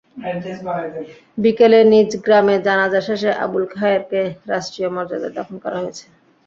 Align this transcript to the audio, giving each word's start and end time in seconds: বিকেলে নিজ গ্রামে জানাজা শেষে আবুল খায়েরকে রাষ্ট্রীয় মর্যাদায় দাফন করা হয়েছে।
বিকেলে 1.37 1.79
নিজ 1.91 2.09
গ্রামে 2.25 2.55
জানাজা 2.67 3.01
শেষে 3.07 3.31
আবুল 3.43 3.63
খায়েরকে 3.73 4.21
রাষ্ট্রীয় 4.51 4.89
মর্যাদায় 4.95 5.33
দাফন 5.37 5.55
করা 5.63 5.77
হয়েছে। 5.81 6.05